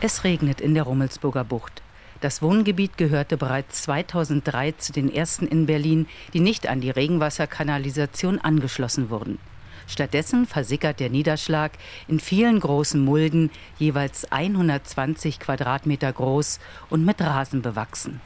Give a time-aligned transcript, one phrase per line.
[0.00, 1.82] Es regnet in der Rummelsburger Bucht.
[2.20, 8.38] Das Wohngebiet gehörte bereits 2003 zu den ersten in Berlin, die nicht an die Regenwasserkanalisation
[8.38, 9.40] angeschlossen wurden.
[9.88, 11.72] Stattdessen versickert der Niederschlag
[12.06, 13.50] in vielen großen Mulden,
[13.80, 16.60] jeweils 120 Quadratmeter groß
[16.90, 18.20] und mit Rasen bewachsen.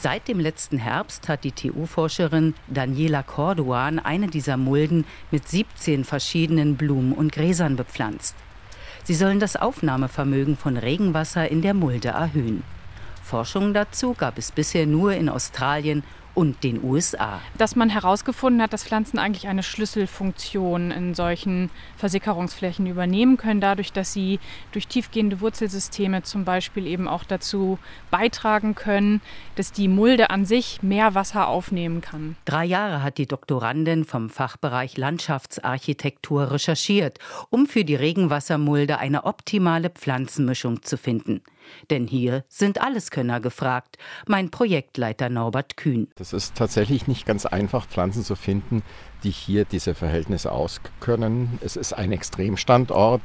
[0.00, 6.76] Seit dem letzten Herbst hat die TU-Forscherin Daniela Corduan eine dieser Mulden mit 17 verschiedenen
[6.76, 8.34] Blumen und Gräsern bepflanzt.
[9.06, 12.64] Sie sollen das Aufnahmevermögen von Regenwasser in der Mulde erhöhen.
[13.22, 16.02] Forschung dazu gab es bisher nur in Australien
[16.36, 17.40] und den USA.
[17.56, 23.92] Dass man herausgefunden hat, dass Pflanzen eigentlich eine Schlüsselfunktion in solchen Versickerungsflächen übernehmen können, dadurch,
[23.92, 24.38] dass sie
[24.70, 27.78] durch tiefgehende Wurzelsysteme zum Beispiel eben auch dazu
[28.10, 29.22] beitragen können,
[29.54, 32.36] dass die Mulde an sich mehr Wasser aufnehmen kann.
[32.44, 39.88] Drei Jahre hat die Doktorandin vom Fachbereich Landschaftsarchitektur recherchiert, um für die Regenwassermulde eine optimale
[39.88, 41.40] Pflanzenmischung zu finden.
[41.90, 46.08] Denn hier sind Alleskönner gefragt, mein Projektleiter Norbert Kühn.
[46.26, 48.82] Es ist tatsächlich nicht ganz einfach, Pflanzen zu finden,
[49.22, 51.60] die hier diese Verhältnisse auskönnen.
[51.60, 53.22] Es ist ein Extremstandort.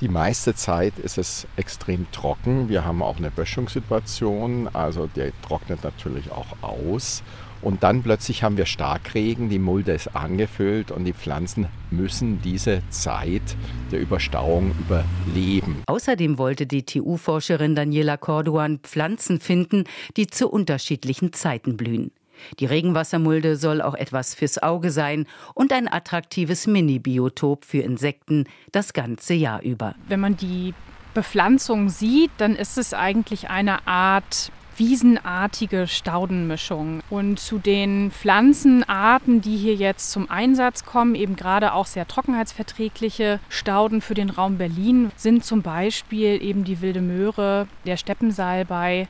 [0.00, 2.68] Die meiste Zeit ist es extrem trocken.
[2.68, 7.22] Wir haben auch eine Böschungssituation, also der trocknet natürlich auch aus.
[7.62, 12.82] Und dann plötzlich haben wir Starkregen, die Mulde ist angefüllt und die Pflanzen müssen diese
[12.90, 13.56] Zeit
[13.92, 15.84] der Überstauung überleben.
[15.86, 19.84] Außerdem wollte die TU-Forscherin Daniela Corduan Pflanzen finden,
[20.16, 22.10] die zu unterschiedlichen Zeiten blühen.
[22.58, 28.92] Die Regenwassermulde soll auch etwas fürs Auge sein und ein attraktives Mini-Biotop für Insekten das
[28.92, 29.94] ganze Jahr über.
[30.08, 30.74] Wenn man die
[31.14, 37.00] Bepflanzung sieht, dann ist es eigentlich eine Art wiesenartige Staudenmischung.
[37.10, 43.40] Und zu den Pflanzenarten, die hier jetzt zum Einsatz kommen, eben gerade auch sehr trockenheitsverträgliche
[43.48, 49.06] Stauden für den Raum Berlin, sind zum Beispiel eben die wilde Möhre, der Steppensalbei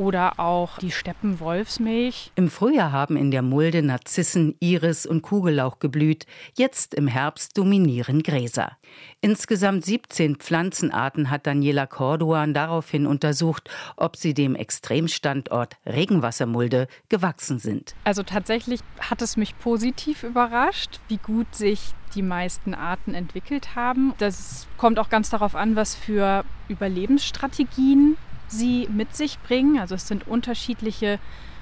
[0.00, 2.32] oder auch die Steppenwolfsmilch.
[2.34, 6.24] Im Frühjahr haben in der Mulde Narzissen, Iris und Kugellauch geblüht.
[6.56, 8.78] Jetzt im Herbst dominieren Gräser.
[9.20, 17.94] Insgesamt 17 Pflanzenarten hat Daniela Corduan daraufhin untersucht, ob sie dem Extremstandort Regenwassermulde gewachsen sind.
[18.04, 24.14] Also tatsächlich hat es mich positiv überrascht, wie gut sich die meisten Arten entwickelt haben.
[24.16, 28.16] Das kommt auch ganz darauf an, was für Überlebensstrategien
[28.50, 29.78] sie mit sich bringen.
[29.78, 31.18] Also es sind unterschiedliche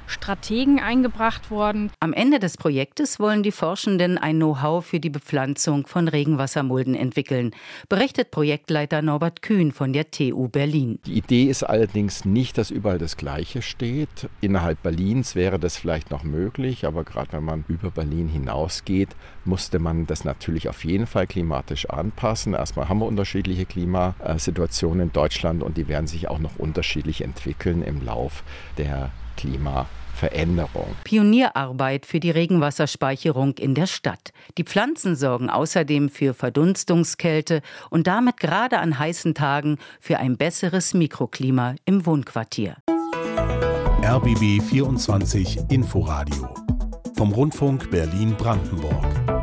[0.08, 1.90] Strategen eingebracht worden.
[2.00, 7.52] Am Ende des Projektes wollen die Forschenden ein Know-how für die Bepflanzung von Regenwassermulden entwickeln,
[7.88, 10.98] berichtet Projektleiter Norbert Kühn von der TU Berlin.
[11.06, 14.28] Die Idee ist allerdings nicht, dass überall das Gleiche steht.
[14.40, 19.10] Innerhalb Berlins wäre das vielleicht noch möglich, aber gerade wenn man über Berlin hinausgeht,
[19.44, 22.54] musste man das natürlich auf jeden Fall klimatisch anpassen.
[22.54, 27.82] Erstmal haben wir unterschiedliche Klimasituationen in Deutschland und die werden sich auch noch unterschiedlich entwickeln
[27.82, 28.42] im Lauf
[28.76, 30.96] der Klimaveränderung.
[31.04, 34.32] Pionierarbeit für die Regenwasserspeicherung in der Stadt.
[34.58, 40.92] Die Pflanzen sorgen außerdem für Verdunstungskälte und damit gerade an heißen Tagen für ein besseres
[40.92, 42.76] Mikroklima im Wohnquartier.
[44.02, 46.54] RBB 24 Inforadio
[47.16, 49.37] vom Rundfunk Berlin-Brandenburg.